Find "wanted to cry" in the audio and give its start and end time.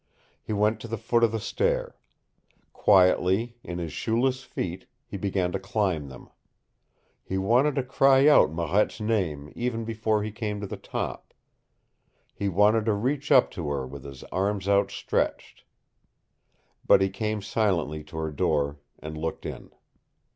7.37-8.27